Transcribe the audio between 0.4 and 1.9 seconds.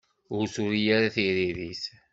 turi ara tiririt.